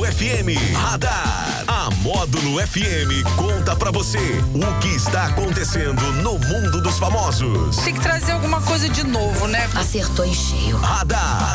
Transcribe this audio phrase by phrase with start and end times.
[0.00, 0.74] Módulo FM.
[0.76, 1.64] Radar.
[1.68, 4.18] A Módulo FM conta pra você
[4.54, 7.76] o que está acontecendo no mundo dos famosos.
[7.76, 9.68] Tem que trazer alguma coisa de novo, né?
[9.74, 10.78] Acertou em cheio.
[10.78, 11.54] Radar.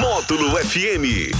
[0.00, 1.34] Módulo FM.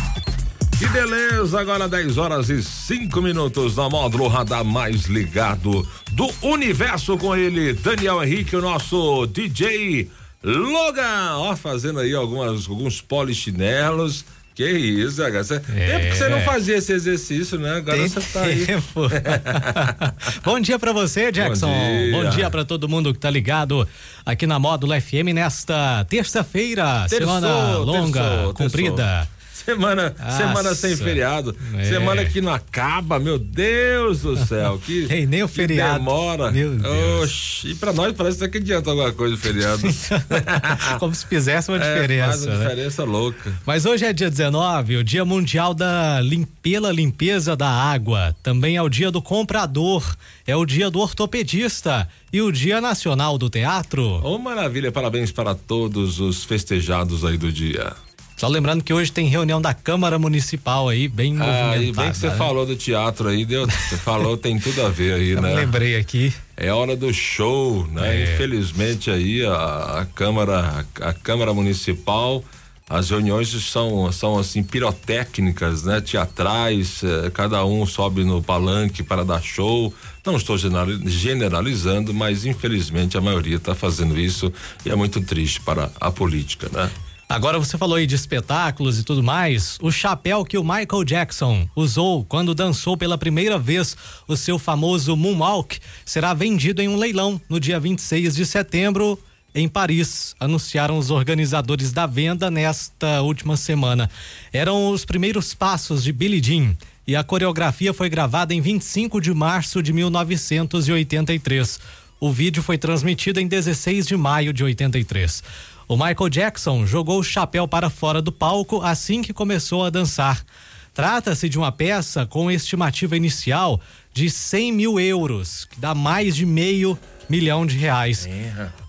[0.77, 7.17] Que beleza, agora 10 horas e 5 minutos na módulo radar mais ligado do universo
[7.17, 10.10] com ele, Daniel Henrique, o nosso DJ
[10.42, 14.24] Logan, ó, fazendo aí algumas, alguns polichinelos.
[14.59, 15.45] Que isso, H.
[15.45, 15.87] Cê, é.
[15.87, 17.77] Tempo que você não fazia esse exercício, né?
[17.77, 18.66] Agora você tá aí.
[20.43, 21.69] Bom dia para você, Jackson.
[22.11, 23.89] Bom dia, dia para todo mundo que tá ligado
[24.27, 29.05] aqui na Módulo FM nesta terça-feira, semana longa, terçou, comprida.
[29.05, 29.38] Terçou.
[29.65, 31.55] Semana, semana sem feriado.
[31.77, 31.85] É.
[31.85, 34.79] Semana que não acaba, meu Deus do céu.
[34.85, 35.99] Que, Ei, nem o feriado.
[35.99, 36.51] demora.
[36.51, 37.23] Meu Deus.
[37.25, 39.83] Oxi, e pra nós parece que adianta alguma coisa o feriado.
[40.99, 42.29] Como se fizesse uma é, diferença.
[42.29, 42.65] Faz uma né?
[42.65, 43.52] diferença louca.
[43.66, 48.35] Mas hoje é dia 19, o Dia Mundial da Lim pela limpeza da água.
[48.43, 50.04] Também é o dia do comprador,
[50.47, 54.21] é o dia do ortopedista e o dia nacional do teatro.
[54.23, 57.93] Oh, maravilha, parabéns para todos os festejados aí do dia.
[58.39, 61.83] Só lembrando que hoje tem reunião da Câmara Municipal aí, bem ah, movimentada.
[61.83, 62.37] E bem que você né?
[62.37, 65.56] falou do teatro aí, deu, você falou, tem tudo a ver aí, né?
[65.56, 66.33] lembrei aqui.
[66.56, 68.16] É hora do show, né?
[68.16, 68.34] É.
[68.34, 72.44] Infelizmente aí a, a Câmara, a, a Câmara Municipal,
[72.89, 76.00] as reuniões são, são assim pirotécnicas, né?
[76.00, 79.92] Teatrais, eh, cada um sobe no palanque para dar show.
[80.25, 80.56] Não estou
[81.05, 84.53] generalizando, mas infelizmente a maioria está fazendo isso
[84.86, 86.89] e é muito triste para a política, né?
[87.28, 89.78] Agora você falou aí de espetáculos e tudo mais.
[89.82, 93.94] O chapéu que o Michael Jackson usou quando dançou pela primeira vez
[94.26, 99.18] o seu famoso Moonwalk será vendido em um leilão no dia 26 de setembro
[99.54, 104.08] em Paris, anunciaram os organizadores da venda nesta última semana.
[104.52, 106.76] Eram os primeiros passos de Billie Jean
[107.06, 111.80] e a coreografia foi gravada em 25 de março de 1983.
[112.20, 115.42] O vídeo foi transmitido em 16 de maio de 83.
[115.88, 120.44] O Michael Jackson jogou o chapéu para fora do palco assim que começou a dançar.
[120.93, 123.81] Trata-se de uma peça com estimativa inicial
[124.12, 128.28] de 100 mil euros, que dá mais de meio milhão de reais.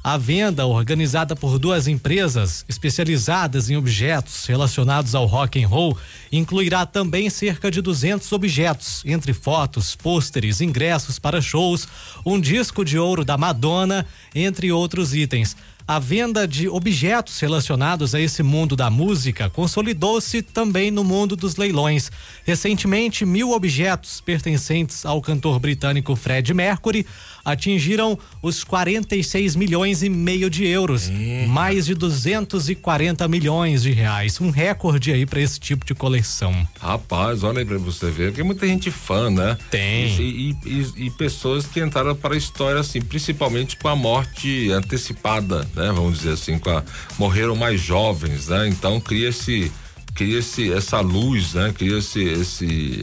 [0.04, 5.98] A venda, organizada por duas empresas especializadas em objetos relacionados ao rock and roll,
[6.30, 11.88] incluirá também cerca de 200 objetos, entre fotos, pôsteres, ingressos para shows,
[12.26, 14.06] um disco de ouro da Madonna,
[14.36, 15.56] entre outros itens
[15.90, 21.56] a venda de objetos relacionados a esse mundo da música consolidou-se também no mundo dos
[21.56, 22.12] leilões.
[22.46, 27.08] Recentemente, mil objetos pertencentes ao cantor britânico Fred Mercury
[27.44, 31.48] atingiram os 46 milhões e meio de euros, é.
[31.48, 36.68] mais de 240 milhões de reais, um recorde aí para esse tipo de coleção.
[36.80, 39.58] Rapaz, olha aí para você ver, tem muita gente fã, né?
[39.72, 40.08] Tem.
[40.20, 45.68] E, e, e, pessoas que entraram para a história assim, principalmente com a morte antecipada,
[45.80, 45.92] né?
[45.94, 46.84] Vamos dizer assim, a,
[47.18, 48.68] morreram mais jovens, né?
[48.68, 49.72] Então cria-se
[50.14, 51.74] cria-se essa luz, né?
[51.76, 53.02] Cria-se esse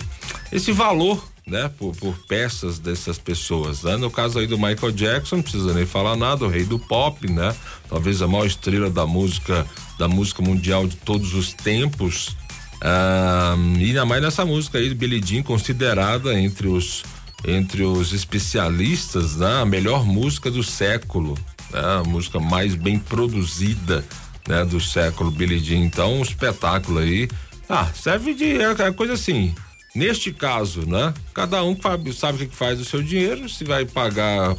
[0.53, 3.97] esse valor né, por, por, peças dessas pessoas, né?
[3.97, 7.31] No caso aí do Michael Jackson, não precisa nem falar nada, o rei do pop,
[7.31, 7.55] né?
[7.89, 9.65] Talvez a maior estrela da música,
[9.97, 12.37] da música mundial de todos os tempos.
[12.83, 17.05] Ah, e ainda mais nessa música aí do Billy Jean, considerada entre os
[17.47, 19.61] entre os especialistas, né?
[19.61, 21.39] A melhor música do século,
[21.73, 21.81] né?
[22.01, 24.05] A música mais bem produzida,
[24.49, 24.65] né?
[24.65, 25.79] Do século Billy Jean.
[25.79, 27.29] Então, um espetáculo aí.
[27.69, 29.55] Ah, serve de é, é coisa assim,
[29.97, 31.15] Neste caso, né?
[31.33, 31.75] Cada um
[32.13, 34.55] sabe o que faz o seu dinheiro, se vai pagar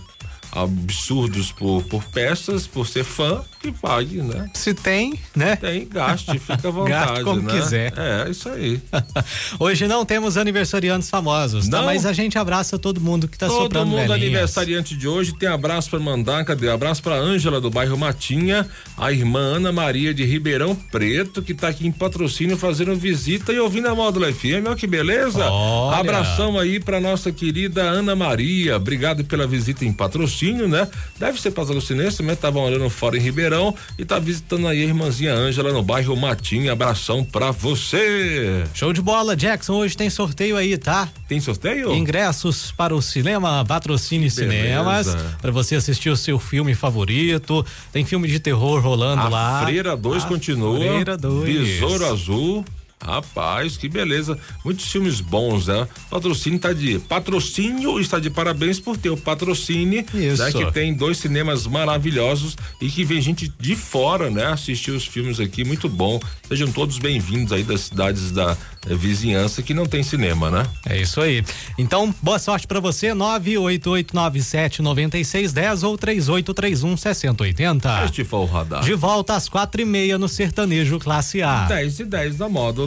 [0.51, 4.49] absurdos por, por peças, por ser fã, que pague, né?
[4.53, 5.55] Se tem, né?
[5.55, 7.59] Tem, gaste, fica à vontade, gaste como né?
[7.59, 7.93] quiser.
[7.97, 8.79] É, isso aí.
[9.59, 11.81] Hoje não temos aniversariantes famosos, tá?
[11.81, 14.23] Mas a gente abraça todo mundo que tá todo soprando Todo mundo velhinhas.
[14.23, 16.69] aniversariante de hoje, tem abraço para mandar, cadê?
[16.69, 21.67] Abraço para Ângela do bairro Matinha, a irmã Ana Maria de Ribeirão Preto, que tá
[21.67, 25.45] aqui em patrocínio fazendo visita e ouvindo a Módulo FM, olha que beleza.
[25.45, 25.97] Olha.
[25.99, 30.87] Abração aí para nossa querida Ana Maria, obrigado pela visita em patrocínio, né?
[31.19, 35.33] Deve ser patrocinense, mas tava olhando fora em Ribeirão e tá visitando aí a irmãzinha
[35.33, 36.71] Ângela no bairro Matinho.
[36.71, 38.63] Abração pra você.
[38.73, 39.73] Show de bola, Jackson.
[39.73, 41.09] Hoje tem sorteio aí, tá?
[41.27, 41.93] Tem sorteio?
[41.93, 47.65] Ingressos para o cinema, patrocine cinemas, para você assistir o seu filme favorito.
[47.91, 49.61] Tem filme de terror rolando a lá.
[49.63, 50.77] Freira 2 continua.
[50.77, 51.67] Freira 2.
[51.67, 52.65] Besouro Azul.
[53.03, 54.37] Rapaz, que beleza.
[54.65, 55.87] Muitos filmes bons, né?
[56.09, 56.97] Patrocínio está de.
[56.99, 60.43] Patrocínio está de parabéns por ter o patrocínio, Isso.
[60.43, 60.51] né?
[60.51, 64.47] Que tem dois cinemas maravilhosos e que vem gente de fora, né?
[64.47, 66.19] Assistir os filmes aqui, muito bom.
[66.47, 68.57] Sejam todos bem-vindos aí das cidades da
[68.89, 70.65] eh, vizinhança que não tem cinema, né?
[70.85, 71.43] É isso aí.
[71.77, 78.05] Então, boa sorte para você, 988979610 ou 38316080.
[78.05, 78.81] Este foi o radar.
[78.83, 81.65] De volta às quatro e meia no Sertanejo Classe A.
[81.65, 82.86] 10 e 10 da módulo.